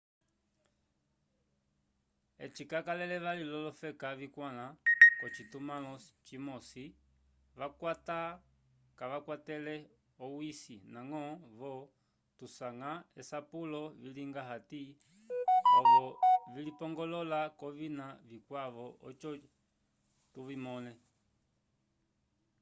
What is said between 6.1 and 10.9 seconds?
cimosi: cakwata kacakwatele owisi